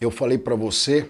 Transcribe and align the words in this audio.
eu 0.00 0.10
falei 0.10 0.38
para 0.38 0.54
você 0.54 1.08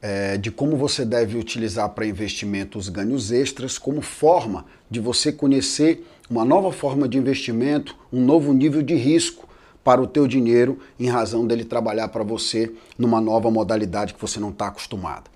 é, 0.00 0.36
de 0.36 0.50
como 0.50 0.76
você 0.76 1.04
deve 1.04 1.36
utilizar 1.36 1.88
para 1.90 2.06
investimento 2.06 2.78
os 2.78 2.88
ganhos 2.88 3.32
extras 3.32 3.78
como 3.78 4.00
forma 4.00 4.64
de 4.90 5.00
você 5.00 5.32
conhecer 5.32 6.06
uma 6.30 6.44
nova 6.44 6.70
forma 6.72 7.08
de 7.08 7.18
investimento, 7.18 7.96
um 8.12 8.24
novo 8.24 8.52
nível 8.52 8.82
de 8.82 8.94
risco 8.94 9.48
para 9.82 10.00
o 10.00 10.06
teu 10.06 10.26
dinheiro 10.26 10.78
em 11.00 11.08
razão 11.08 11.46
dele 11.46 11.64
trabalhar 11.64 12.08
para 12.08 12.22
você 12.22 12.70
numa 12.96 13.20
nova 13.20 13.50
modalidade 13.50 14.14
que 14.14 14.20
você 14.20 14.38
não 14.38 14.50
está 14.50 14.68
acostumado. 14.68 15.30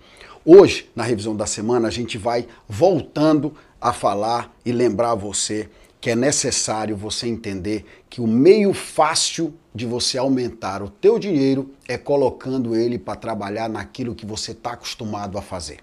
Hoje, 0.45 0.91
na 0.95 1.03
revisão 1.03 1.35
da 1.35 1.47
semana, 1.47 1.89
a 1.89 1.91
gente 1.91 2.19
vai 2.19 2.47
voltando 2.69 3.55
a 3.81 3.93
falar 3.93 4.55
e 4.65 4.73
lembrar 4.73 5.15
você 5.15 5.69
que 6.03 6.11
é 6.11 6.17
necessário 6.17 6.97
você 6.97 7.29
entender 7.29 7.87
que 8.11 8.21
o 8.21 8.27
meio 8.27 8.75
fácil 8.75 9.55
de 9.73 9.87
você 9.87 10.19
aumentar 10.19 10.83
o 10.83 10.91
teu 10.91 11.17
dinheiro 11.17 11.71
é 11.87 11.97
colocando 11.97 12.75
ele 12.75 12.99
para 12.99 13.15
trabalhar 13.15 13.69
naquilo 13.69 14.13
que 14.13 14.27
você 14.27 14.51
está 14.51 14.73
acostumado 14.73 15.39
a 15.39 15.43
fazer. 15.43 15.79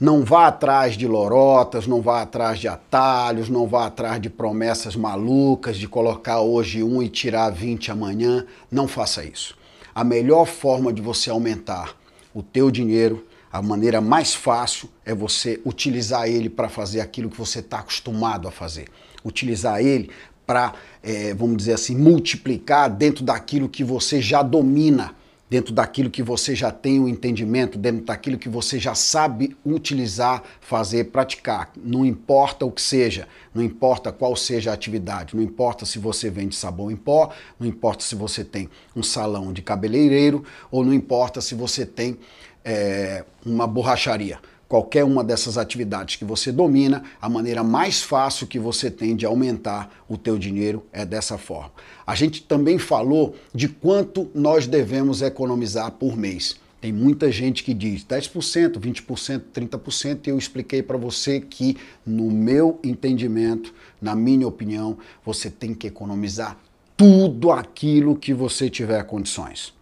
Não 0.00 0.24
vá 0.24 0.46
atrás 0.46 0.96
de 0.96 1.08
lorotas, 1.08 1.84
não 1.84 2.00
vá 2.00 2.22
atrás 2.22 2.60
de 2.60 2.68
atalhos, 2.68 3.48
não 3.48 3.66
vá 3.66 3.86
atrás 3.86 4.22
de 4.22 4.30
promessas 4.30 4.94
malucas 4.94 5.76
de 5.78 5.88
colocar 5.88 6.40
hoje 6.40 6.84
um 6.84 7.02
e 7.02 7.08
tirar 7.08 7.50
20 7.50 7.90
amanhã. 7.90 8.46
Não 8.70 8.86
faça 8.86 9.24
isso. 9.24 9.58
A 9.92 10.04
melhor 10.04 10.46
forma 10.46 10.92
de 10.92 11.02
você 11.02 11.28
aumentar 11.28 11.96
o 12.32 12.40
teu 12.40 12.70
dinheiro 12.70 13.26
a 13.54 13.62
maneira 13.62 14.00
mais 14.00 14.34
fácil 14.34 14.88
é 15.06 15.14
você 15.14 15.60
utilizar 15.64 16.28
ele 16.28 16.50
para 16.50 16.68
fazer 16.68 17.00
aquilo 17.00 17.30
que 17.30 17.38
você 17.38 17.60
está 17.60 17.78
acostumado 17.78 18.48
a 18.48 18.50
fazer. 18.50 18.88
Utilizar 19.24 19.80
ele 19.80 20.10
para, 20.44 20.74
é, 21.00 21.32
vamos 21.34 21.58
dizer 21.58 21.74
assim, 21.74 21.94
multiplicar 21.94 22.90
dentro 22.90 23.24
daquilo 23.24 23.68
que 23.68 23.84
você 23.84 24.20
já 24.20 24.42
domina, 24.42 25.14
dentro 25.48 25.72
daquilo 25.72 26.10
que 26.10 26.20
você 26.20 26.52
já 26.52 26.72
tem 26.72 26.98
o 26.98 27.08
entendimento, 27.08 27.78
dentro 27.78 28.04
daquilo 28.04 28.36
que 28.36 28.48
você 28.48 28.76
já 28.76 28.92
sabe 28.92 29.56
utilizar, 29.64 30.42
fazer, 30.60 31.12
praticar. 31.12 31.70
Não 31.76 32.04
importa 32.04 32.66
o 32.66 32.72
que 32.72 32.82
seja, 32.82 33.28
não 33.54 33.62
importa 33.62 34.10
qual 34.10 34.34
seja 34.34 34.72
a 34.72 34.74
atividade, 34.74 35.36
não 35.36 35.42
importa 35.44 35.86
se 35.86 36.00
você 36.00 36.28
vende 36.28 36.56
sabão 36.56 36.90
em 36.90 36.96
pó, 36.96 37.30
não 37.60 37.68
importa 37.68 38.02
se 38.02 38.16
você 38.16 38.42
tem 38.42 38.68
um 38.96 39.02
salão 39.04 39.52
de 39.52 39.62
cabeleireiro 39.62 40.42
ou 40.72 40.84
não 40.84 40.92
importa 40.92 41.40
se 41.40 41.54
você 41.54 41.86
tem 41.86 42.18
é, 42.64 43.24
uma 43.44 43.66
borracharia. 43.66 44.38
Qualquer 44.66 45.04
uma 45.04 45.22
dessas 45.22 45.58
atividades 45.58 46.16
que 46.16 46.24
você 46.24 46.50
domina, 46.50 47.04
a 47.20 47.28
maneira 47.28 47.62
mais 47.62 48.02
fácil 48.02 48.46
que 48.46 48.58
você 48.58 48.90
tem 48.90 49.14
de 49.14 49.26
aumentar 49.26 49.90
o 50.08 50.16
teu 50.16 50.38
dinheiro 50.38 50.84
é 50.92 51.04
dessa 51.04 51.36
forma. 51.36 51.70
A 52.06 52.14
gente 52.14 52.42
também 52.42 52.78
falou 52.78 53.36
de 53.54 53.68
quanto 53.68 54.30
nós 54.34 54.66
devemos 54.66 55.22
economizar 55.22 55.92
por 55.92 56.16
mês. 56.16 56.56
Tem 56.80 56.92
muita 56.92 57.30
gente 57.30 57.62
que 57.62 57.72
diz 57.72 58.04
10%, 58.04 58.78
20%, 58.78 59.42
30%, 59.54 60.26
e 60.26 60.30
eu 60.30 60.36
expliquei 60.36 60.82
para 60.82 60.98
você 60.98 61.40
que, 61.40 61.76
no 62.04 62.30
meu 62.30 62.78
entendimento, 62.84 63.72
na 64.02 64.14
minha 64.14 64.46
opinião, 64.46 64.98
você 65.24 65.48
tem 65.48 65.72
que 65.72 65.86
economizar 65.86 66.58
tudo 66.96 67.50
aquilo 67.50 68.16
que 68.16 68.34
você 68.34 68.68
tiver 68.68 69.02
condições. 69.04 69.72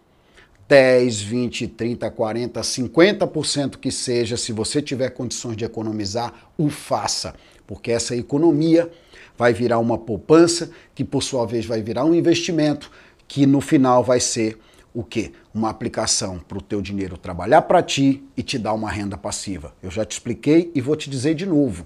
10, 0.67 1.21
20, 1.21 1.67
30, 1.67 2.09
40, 2.09 2.61
50% 2.61 3.77
que 3.77 3.91
seja, 3.91 4.37
se 4.37 4.51
você 4.51 4.81
tiver 4.81 5.09
condições 5.09 5.57
de 5.57 5.65
economizar, 5.65 6.33
o 6.57 6.69
faça, 6.69 7.35
porque 7.67 7.91
essa 7.91 8.15
economia 8.15 8.89
vai 9.37 9.53
virar 9.53 9.79
uma 9.79 9.97
poupança, 9.97 10.71
que 10.95 11.03
por 11.03 11.21
sua 11.21 11.45
vez 11.45 11.65
vai 11.65 11.81
virar 11.81 12.05
um 12.05 12.13
investimento, 12.13 12.91
que 13.27 13.45
no 13.45 13.61
final 13.61 14.03
vai 14.03 14.19
ser 14.19 14.57
o 14.93 15.03
quê? 15.03 15.31
Uma 15.53 15.69
aplicação 15.69 16.39
para 16.39 16.57
o 16.57 16.61
teu 16.61 16.81
dinheiro 16.81 17.17
trabalhar 17.17 17.63
para 17.63 17.81
ti 17.81 18.23
e 18.37 18.43
te 18.43 18.59
dar 18.59 18.73
uma 18.73 18.91
renda 18.91 19.17
passiva. 19.17 19.73
Eu 19.81 19.89
já 19.89 20.05
te 20.05 20.11
expliquei 20.11 20.71
e 20.75 20.81
vou 20.81 20.95
te 20.95 21.09
dizer 21.09 21.33
de 21.33 21.45
novo. 21.45 21.85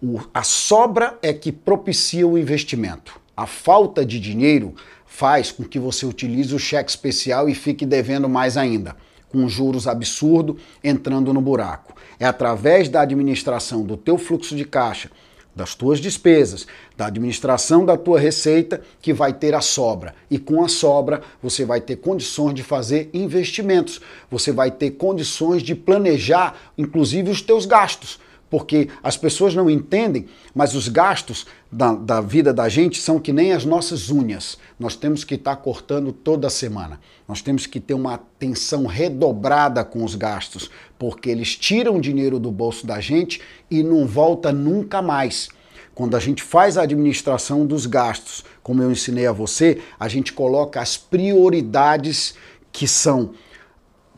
O, 0.00 0.20
a 0.32 0.42
sobra 0.42 1.18
é 1.22 1.32
que 1.32 1.50
propicia 1.50 2.26
o 2.26 2.38
investimento. 2.38 3.18
A 3.36 3.46
falta 3.46 4.04
de 4.04 4.20
dinheiro 4.20 4.74
faz 5.08 5.50
com 5.50 5.64
que 5.64 5.78
você 5.78 6.06
utilize 6.06 6.54
o 6.54 6.58
cheque 6.58 6.90
especial 6.90 7.48
e 7.48 7.54
fique 7.54 7.86
devendo 7.86 8.28
mais 8.28 8.56
ainda, 8.56 8.94
com 9.28 9.48
juros 9.48 9.88
absurdos 9.88 10.62
entrando 10.84 11.32
no 11.32 11.40
buraco. 11.40 11.94
É 12.20 12.26
através 12.26 12.88
da 12.88 13.00
administração 13.00 13.82
do 13.82 13.96
teu 13.96 14.18
fluxo 14.18 14.54
de 14.54 14.64
caixa, 14.64 15.10
das 15.56 15.74
tuas 15.74 15.98
despesas, 15.98 16.66
da 16.96 17.06
administração 17.06 17.84
da 17.84 17.96
tua 17.96 18.20
receita 18.20 18.80
que 19.00 19.12
vai 19.12 19.32
ter 19.32 19.54
a 19.54 19.60
sobra. 19.60 20.14
E 20.30 20.38
com 20.38 20.62
a 20.62 20.68
sobra, 20.68 21.22
você 21.42 21.64
vai 21.64 21.80
ter 21.80 21.96
condições 21.96 22.54
de 22.54 22.62
fazer 22.62 23.10
investimentos. 23.12 24.00
Você 24.30 24.52
vai 24.52 24.70
ter 24.70 24.92
condições 24.92 25.62
de 25.62 25.74
planejar 25.74 26.54
inclusive 26.76 27.30
os 27.30 27.42
teus 27.42 27.66
gastos 27.66 28.20
porque 28.50 28.88
as 29.02 29.16
pessoas 29.16 29.54
não 29.54 29.68
entendem, 29.68 30.26
mas 30.54 30.74
os 30.74 30.88
gastos 30.88 31.46
da, 31.70 31.94
da, 31.94 32.20
vida 32.20 32.52
da 32.52 32.68
gente 32.68 33.00
são 33.00 33.18
que 33.18 33.32
nem 33.32 33.52
as 33.52 33.64
nossas 33.64 34.10
unhas. 34.10 34.58
Nós 34.78 34.96
temos 34.96 35.24
que 35.24 35.34
estar 35.34 35.56
tá 35.56 35.62
cortando 35.62 36.12
toda 36.12 36.48
semana. 36.48 37.00
Nós 37.26 37.42
temos 37.42 37.66
que 37.66 37.78
ter 37.78 37.94
uma 37.94 38.14
atenção 38.14 38.86
redobrada 38.86 39.84
com 39.84 40.02
os 40.02 40.14
gastos, 40.14 40.70
porque 40.98 41.28
eles 41.28 41.56
tiram 41.56 42.00
dinheiro 42.00 42.38
do 42.38 42.50
bolso 42.50 42.86
da 42.86 43.00
gente 43.00 43.40
e 43.70 43.82
não 43.82 44.06
volta 44.06 44.50
nunca 44.50 45.02
mais. 45.02 45.48
Quando 45.94 46.16
a 46.16 46.20
gente 46.20 46.42
faz 46.42 46.78
a 46.78 46.82
administração 46.82 47.66
dos 47.66 47.84
gastos, 47.84 48.44
como 48.62 48.82
eu 48.82 48.90
ensinei 48.90 49.26
a 49.26 49.32
você, 49.32 49.80
a 49.98 50.08
gente 50.08 50.32
coloca 50.32 50.80
as 50.80 50.96
prioridades 50.96 52.34
que 52.70 52.86
são 52.86 53.32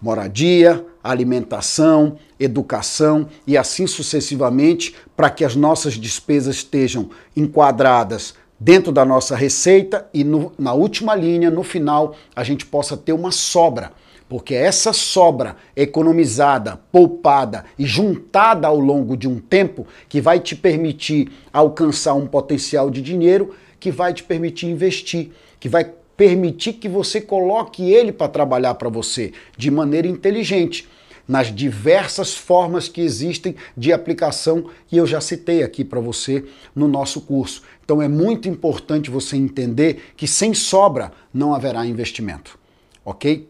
moradia, 0.01 0.85
alimentação, 1.03 2.17
educação 2.39 3.29
e 3.47 3.57
assim 3.57 3.87
sucessivamente, 3.87 4.95
para 5.17 5.31
que 5.31 5.45
as 5.45 5.55
nossas 5.55 5.95
despesas 5.95 6.57
estejam 6.57 7.11
enquadradas 7.37 8.35
dentro 8.59 8.93
da 8.93 9.05
nossa 9.05 9.35
receita 9.35 10.07
e 10.13 10.23
no, 10.23 10.53
na 10.59 10.75
última 10.75 11.15
linha, 11.15 11.51
no 11.51 11.63
final, 11.63 12.15
a 12.37 12.45
gente 12.45 12.67
possa 12.67 12.97
ter 12.97 13.13
uma 13.13 13.33
sobra. 13.33 13.93
Porque 14.29 14.55
essa 14.55 14.93
sobra 14.93 15.57
economizada, 15.75 16.79
poupada 16.93 17.65
e 17.77 17.85
juntada 17.85 18.69
ao 18.69 18.79
longo 18.79 19.17
de 19.17 19.27
um 19.27 19.41
tempo 19.41 19.87
que 20.09 20.21
vai 20.21 20.39
te 20.39 20.55
permitir 20.55 21.33
alcançar 21.53 22.15
um 22.15 22.29
potencial 22.29 22.91
de 22.91 23.03
dinheiro 23.03 23.53
que 23.81 23.91
vai 23.91 24.13
te 24.13 24.23
permitir 24.23 24.67
investir, 24.67 25.33
que 25.59 25.69
vai 25.69 25.91
permitir 26.21 26.75
que 26.75 26.87
você 26.87 27.19
coloque 27.19 27.91
ele 27.91 28.13
para 28.13 28.29
trabalhar 28.29 28.75
para 28.75 28.91
você 28.91 29.33
de 29.57 29.71
maneira 29.71 30.07
inteligente, 30.07 30.87
nas 31.27 31.47
diversas 31.47 32.35
formas 32.35 32.89
que 32.89 33.01
existem 33.01 33.57
de 33.75 33.91
aplicação 33.91 34.67
e 34.93 34.99
eu 34.99 35.07
já 35.07 35.19
citei 35.19 35.63
aqui 35.63 35.83
para 35.83 35.99
você 35.99 36.45
no 36.77 36.87
nosso 36.87 37.23
curso. 37.23 37.63
Então 37.83 38.03
é 38.03 38.07
muito 38.07 38.51
importante 38.51 39.09
você 39.09 39.35
entender 39.35 40.13
que 40.15 40.29
sem 40.29 40.53
sobra 40.53 41.11
não 41.33 41.55
haverá 41.55 41.87
investimento, 41.87 42.59
ok? 43.03 43.49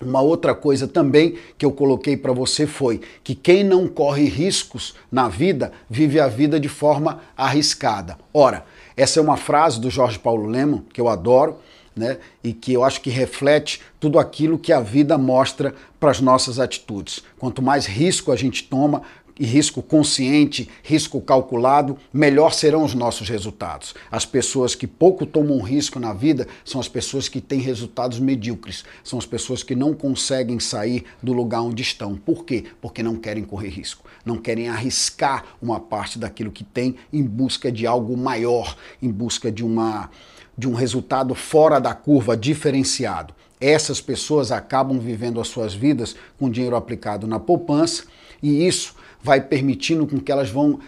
Uma 0.00 0.20
outra 0.20 0.54
coisa 0.54 0.86
também 0.86 1.36
que 1.58 1.66
eu 1.66 1.72
coloquei 1.72 2.16
para 2.16 2.32
você 2.32 2.68
foi 2.68 3.00
que 3.24 3.34
quem 3.34 3.64
não 3.64 3.88
corre 3.88 4.28
riscos 4.28 4.94
na 5.10 5.28
vida 5.28 5.72
vive 5.90 6.20
a 6.20 6.28
vida 6.28 6.60
de 6.60 6.68
forma 6.68 7.20
arriscada. 7.36 8.16
Ora, 8.32 8.64
essa 8.96 9.18
é 9.18 9.22
uma 9.22 9.36
frase 9.36 9.80
do 9.80 9.90
Jorge 9.90 10.20
Paulo 10.20 10.46
Leman 10.46 10.84
que 10.92 11.00
eu 11.00 11.08
adoro 11.08 11.56
né? 11.96 12.18
E 12.44 12.52
que 12.52 12.72
eu 12.72 12.84
acho 12.84 13.00
que 13.00 13.10
reflete 13.10 13.80
tudo 13.98 14.18
aquilo 14.18 14.58
que 14.58 14.72
a 14.72 14.80
vida 14.80 15.16
mostra 15.16 15.74
para 15.98 16.10
as 16.10 16.20
nossas 16.20 16.60
atitudes. 16.60 17.22
Quanto 17.38 17.62
mais 17.62 17.86
risco 17.86 18.30
a 18.30 18.36
gente 18.36 18.64
toma, 18.64 19.02
e 19.38 19.44
risco 19.44 19.82
consciente, 19.82 20.68
risco 20.82 21.20
calculado, 21.20 21.98
melhor 22.12 22.52
serão 22.52 22.84
os 22.84 22.94
nossos 22.94 23.28
resultados. 23.28 23.94
As 24.10 24.24
pessoas 24.24 24.74
que 24.74 24.86
pouco 24.86 25.26
tomam 25.26 25.60
risco 25.60 26.00
na 26.00 26.12
vida 26.12 26.48
são 26.64 26.80
as 26.80 26.88
pessoas 26.88 27.28
que 27.28 27.40
têm 27.40 27.60
resultados 27.60 28.18
medíocres, 28.18 28.84
são 29.04 29.18
as 29.18 29.26
pessoas 29.26 29.62
que 29.62 29.74
não 29.74 29.92
conseguem 29.92 30.58
sair 30.58 31.04
do 31.22 31.32
lugar 31.32 31.60
onde 31.60 31.82
estão. 31.82 32.16
Por 32.16 32.44
quê? 32.44 32.64
Porque 32.80 33.02
não 33.02 33.16
querem 33.16 33.44
correr 33.44 33.68
risco, 33.68 34.04
não 34.24 34.38
querem 34.38 34.68
arriscar 34.68 35.44
uma 35.60 35.78
parte 35.78 36.18
daquilo 36.18 36.50
que 36.50 36.64
têm 36.64 36.96
em 37.12 37.22
busca 37.22 37.70
de 37.70 37.86
algo 37.86 38.16
maior, 38.16 38.76
em 39.02 39.10
busca 39.10 39.52
de 39.52 39.64
uma 39.64 40.10
de 40.56 40.68
um 40.68 40.74
resultado 40.74 41.34
fora 41.34 41.78
da 41.78 41.94
curva 41.94 42.36
diferenciado. 42.36 43.34
Essas 43.60 44.00
pessoas 44.00 44.52
acabam 44.52 44.98
vivendo 44.98 45.40
as 45.40 45.48
suas 45.48 45.74
vidas 45.74 46.16
com 46.38 46.50
dinheiro 46.50 46.76
aplicado 46.76 47.26
na 47.26 47.38
poupança 47.38 48.04
e 48.42 48.66
isso 48.66 48.94
vai 49.22 49.40
permitindo 49.40 50.06
com 50.06 50.20
que 50.20 50.30
elas 50.30 50.50
vão 50.50 50.78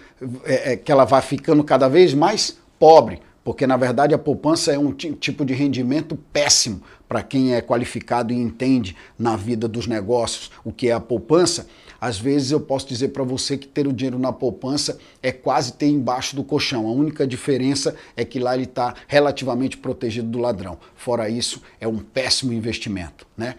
é, 0.44 0.72
é 0.72 0.76
que 0.76 0.92
ela 0.92 1.04
vá 1.04 1.20
ficando 1.20 1.64
cada 1.64 1.88
vez 1.88 2.14
mais 2.14 2.58
pobre, 2.78 3.20
porque 3.48 3.66
na 3.66 3.78
verdade 3.78 4.12
a 4.12 4.18
poupança 4.18 4.74
é 4.74 4.78
um 4.78 4.92
tipo 4.92 5.42
de 5.42 5.54
rendimento 5.54 6.14
péssimo 6.34 6.82
para 7.08 7.22
quem 7.22 7.54
é 7.54 7.62
qualificado 7.62 8.30
e 8.30 8.36
entende 8.36 8.94
na 9.18 9.36
vida 9.36 9.66
dos 9.66 9.86
negócios 9.86 10.50
o 10.62 10.70
que 10.70 10.90
é 10.90 10.92
a 10.92 11.00
poupança. 11.00 11.66
Às 11.98 12.18
vezes 12.18 12.50
eu 12.50 12.60
posso 12.60 12.86
dizer 12.86 13.08
para 13.08 13.24
você 13.24 13.56
que 13.56 13.66
ter 13.66 13.86
o 13.86 13.92
dinheiro 13.92 14.18
na 14.18 14.34
poupança 14.34 14.98
é 15.22 15.32
quase 15.32 15.72
ter 15.72 15.86
embaixo 15.86 16.36
do 16.36 16.44
colchão. 16.44 16.86
A 16.86 16.92
única 16.92 17.26
diferença 17.26 17.96
é 18.14 18.22
que 18.22 18.38
lá 18.38 18.54
ele 18.54 18.64
está 18.64 18.94
relativamente 19.06 19.78
protegido 19.78 20.28
do 20.28 20.38
ladrão. 20.38 20.78
Fora 20.94 21.30
isso, 21.30 21.62
é 21.80 21.88
um 21.88 22.00
péssimo 22.00 22.52
investimento, 22.52 23.26
né? 23.34 23.54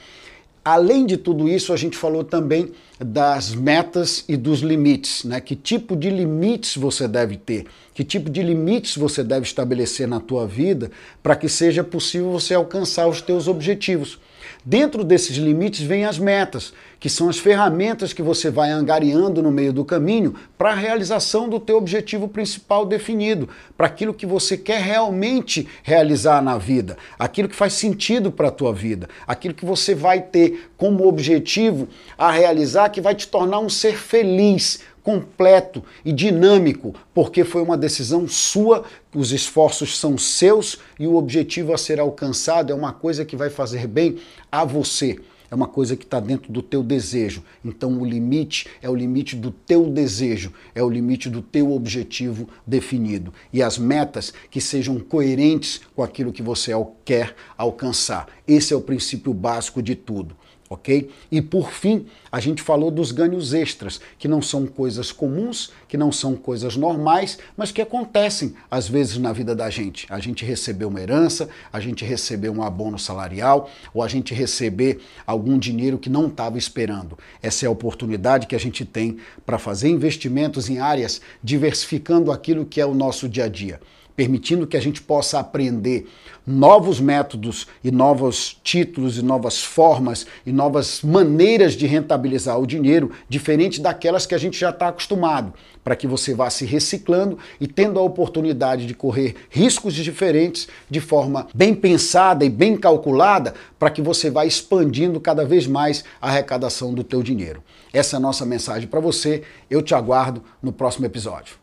Além 0.64 1.06
de 1.06 1.18
tudo 1.18 1.48
isso, 1.48 1.72
a 1.72 1.78
gente 1.78 1.98
falou 1.98 2.24
também 2.24 2.72
das 3.00 3.56
metas 3.56 4.26
e 4.28 4.36
dos 4.36 4.60
limites, 4.60 5.24
né? 5.24 5.40
Que 5.40 5.56
tipo 5.56 5.96
de 5.96 6.10
limites 6.10 6.76
você 6.76 7.08
deve 7.08 7.38
ter? 7.38 7.66
Que 7.94 8.04
tipo 8.04 8.30
de 8.30 8.44
limites 8.44 8.98
você 8.98 9.24
deve 9.24 9.46
estabelecer 9.46 10.08
na 10.08 10.20
tua 10.20 10.46
vida 10.46 10.92
para 11.24 11.36
que 11.36 11.48
seja 11.48 11.84
possível 11.84 12.32
você 12.32 12.54
alcançar 12.54 13.08
os 13.08 13.22
teus 13.22 13.48
objetivos? 13.48 14.20
Dentro 14.70 15.04
desses 15.04 15.36
limites 15.36 15.82
vêm 15.82 16.06
as 16.06 16.20
metas, 16.20 16.76
que 17.00 17.10
são 17.10 17.28
as 17.28 17.40
ferramentas 17.40 18.14
que 18.14 18.22
você 18.22 18.52
vai 18.52 18.70
angariando 18.70 19.42
no 19.42 19.52
meio 19.52 19.74
do 19.74 19.84
caminho 19.84 20.36
para 20.60 20.70
a 20.70 20.76
realização 20.76 21.50
do 21.50 21.60
teu 21.60 21.76
objetivo 21.76 22.28
principal 22.28 22.86
definido, 22.86 23.50
para 23.76 23.88
aquilo 23.88 24.14
que 24.14 24.28
você 24.28 24.56
quer 24.56 24.80
realmente 24.80 25.68
realizar 25.82 26.40
na 26.44 26.60
vida, 26.60 27.00
aquilo 27.18 27.50
que 27.50 27.56
faz 27.56 27.74
sentido 27.74 28.32
para 28.32 28.50
a 28.50 28.52
tua 28.52 28.72
vida, 28.72 29.10
aquilo 29.26 29.56
que 29.56 29.66
você 29.66 29.96
vai 29.96 30.22
ter 30.22 30.70
como 30.78 31.08
objetivo 31.08 31.88
a 32.16 32.30
realizar 32.30 32.90
que 32.90 33.02
vai 33.02 33.16
te 33.16 33.28
tornar 33.28 33.58
um 33.58 33.70
ser 33.70 33.98
feliz, 33.98 34.82
completo 35.04 35.84
e 36.04 36.12
dinâmico, 36.12 36.94
porque 37.14 37.44
foi 37.44 37.62
uma 37.62 37.78
decisão 37.78 38.28
sua, 38.28 38.84
os 39.14 39.32
esforços 39.32 39.98
são 39.98 40.18
seus 40.18 40.80
e 41.00 41.08
o 41.08 41.16
objetivo 41.16 41.74
a 41.74 41.78
ser 41.78 42.00
alcançado 42.00 42.72
é 42.72 42.76
uma 42.76 42.94
coisa 42.94 43.26
que 43.26 43.36
vai 43.36 43.50
fazer 43.50 43.88
bem 43.88 44.18
a 44.52 44.64
você. 44.64 45.18
É 45.52 45.56
uma 45.56 45.68
coisa 45.68 45.96
que 45.96 46.04
está 46.04 46.20
dentro 46.20 46.52
do 46.52 46.62
teu 46.62 46.84
desejo. 46.84 47.44
Então 47.66 48.00
o 48.00 48.06
limite 48.06 48.68
é 48.82 48.90
o 48.90 48.96
limite 48.96 49.36
do 49.36 49.50
teu 49.50 49.90
desejo, 49.90 50.54
é 50.76 50.84
o 50.84 50.90
limite 50.90 51.28
do 51.28 51.42
teu 51.42 51.72
objetivo 51.72 52.48
definido. 52.68 53.34
E 53.52 53.64
as 53.64 53.78
metas 53.78 54.32
que 54.52 54.62
sejam 54.62 55.00
coerentes 55.00 55.82
com 55.96 56.04
aquilo 56.04 56.32
que 56.32 56.44
você 56.44 56.72
quer 57.04 57.36
alcançar. 57.58 58.28
Esse 58.48 58.74
é 58.74 58.78
o 58.78 58.82
princípio 58.82 59.34
básico 59.34 59.82
de 59.82 59.96
tudo 59.96 60.36
ok? 60.70 61.10
E 61.32 61.42
por 61.42 61.72
fim, 61.72 62.06
a 62.32 62.40
gente 62.40 62.62
falou 62.62 62.92
dos 62.92 63.12
ganhos 63.12 63.54
extras, 63.54 64.00
que 64.20 64.28
não 64.28 64.42
são 64.42 64.68
coisas 64.68 65.12
comuns, 65.12 65.72
que 65.88 65.98
não 65.98 66.12
são 66.12 66.36
coisas 66.36 66.76
normais, 66.76 67.40
mas 67.58 67.72
que 67.72 67.82
acontecem 67.82 68.54
às 68.70 68.88
vezes 68.88 69.18
na 69.18 69.34
vida 69.34 69.56
da 69.56 69.70
gente. 69.70 70.06
A 70.10 70.20
gente 70.20 70.46
receber 70.46 70.86
uma 70.86 71.02
herança, 71.02 71.50
a 71.74 71.80
gente 71.80 72.06
receber 72.06 72.50
um 72.50 72.62
abono 72.62 73.00
salarial, 73.00 73.70
ou 73.94 74.04
a 74.04 74.08
gente 74.08 74.34
receber 74.34 75.00
algum 75.26 75.58
dinheiro 75.58 75.98
que 75.98 76.10
não 76.10 76.28
estava 76.28 76.58
esperando. 76.58 77.18
Essa 77.42 77.66
é 77.66 77.68
a 77.68 77.72
oportunidade 77.72 78.46
que 78.46 78.56
a 78.56 78.60
gente 78.60 78.86
tem 78.86 79.18
para 79.46 79.58
fazer 79.58 79.90
investimentos 79.90 80.70
em 80.70 80.78
áreas 80.78 81.20
diversificando 81.44 82.32
aquilo 82.32 82.66
que 82.66 82.80
é 82.80 82.86
o 82.86 82.94
nosso 82.94 83.28
dia 83.28 83.46
a 83.46 83.50
dia 83.50 83.80
permitindo 84.20 84.68
que 84.68 84.76
a 84.76 84.82
gente 84.82 85.02
possa 85.02 85.40
aprender 85.40 86.06
novos 86.46 87.00
métodos 87.00 87.68
e 87.82 87.90
novos 87.90 88.60
títulos 88.62 89.18
e 89.18 89.22
novas 89.22 89.64
formas 89.64 90.28
e 90.46 90.52
novas 90.52 91.02
maneiras 91.02 91.72
de 91.72 91.88
rentabilizar 91.88 92.60
o 92.60 92.68
dinheiro, 92.68 93.12
diferente 93.30 93.80
daquelas 93.80 94.26
que 94.26 94.36
a 94.36 94.38
gente 94.38 94.60
já 94.60 94.72
está 94.72 94.90
acostumado, 94.90 95.54
para 95.86 95.96
que 95.96 96.06
você 96.06 96.34
vá 96.34 96.50
se 96.50 96.66
reciclando 96.66 97.40
e 97.62 97.66
tendo 97.66 97.98
a 97.98 98.02
oportunidade 98.02 98.86
de 98.86 98.94
correr 98.94 99.36
riscos 99.50 99.94
diferentes 99.94 100.68
de 100.90 101.00
forma 101.00 101.48
bem 101.56 101.74
pensada 101.74 102.44
e 102.44 102.50
bem 102.50 102.76
calculada, 102.76 103.54
para 103.80 103.90
que 103.90 104.02
você 104.02 104.30
vá 104.30 104.46
expandindo 104.46 105.22
cada 105.22 105.46
vez 105.46 105.66
mais 105.66 106.04
a 106.22 106.28
arrecadação 106.28 106.94
do 106.94 107.06
teu 107.06 107.24
dinheiro. 107.24 107.64
Essa 107.94 108.18
é 108.18 108.18
a 108.18 108.20
nossa 108.20 108.46
mensagem 108.46 108.90
para 108.90 109.00
você. 109.00 109.44
Eu 109.70 109.82
te 109.82 109.96
aguardo 109.96 110.44
no 110.62 110.74
próximo 110.74 111.06
episódio. 111.06 111.56